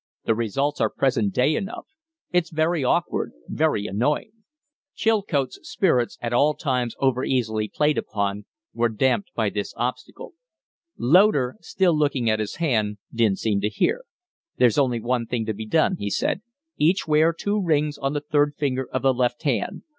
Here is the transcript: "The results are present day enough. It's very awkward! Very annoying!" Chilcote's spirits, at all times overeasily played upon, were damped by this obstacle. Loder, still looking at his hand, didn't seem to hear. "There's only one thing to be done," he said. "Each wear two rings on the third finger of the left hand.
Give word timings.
"The 0.25 0.33
results 0.33 0.81
are 0.81 0.89
present 0.89 1.31
day 1.31 1.53
enough. 1.55 1.85
It's 2.31 2.49
very 2.49 2.83
awkward! 2.83 3.33
Very 3.47 3.85
annoying!" 3.85 4.31
Chilcote's 4.95 5.59
spirits, 5.61 6.17
at 6.21 6.33
all 6.33 6.55
times 6.55 6.95
overeasily 6.99 7.67
played 7.71 7.99
upon, 7.99 8.45
were 8.73 8.89
damped 8.89 9.31
by 9.35 9.51
this 9.51 9.75
obstacle. 9.77 10.33
Loder, 10.97 11.55
still 11.59 11.95
looking 11.95 12.31
at 12.31 12.39
his 12.39 12.55
hand, 12.55 12.97
didn't 13.13 13.37
seem 13.37 13.61
to 13.61 13.69
hear. 13.69 14.03
"There's 14.57 14.79
only 14.79 14.99
one 14.99 15.27
thing 15.27 15.45
to 15.45 15.53
be 15.53 15.67
done," 15.67 15.97
he 15.97 16.09
said. 16.09 16.41
"Each 16.77 17.07
wear 17.07 17.31
two 17.31 17.61
rings 17.63 17.99
on 17.99 18.13
the 18.13 18.21
third 18.21 18.55
finger 18.57 18.89
of 18.91 19.03
the 19.03 19.13
left 19.13 19.43
hand. 19.43 19.83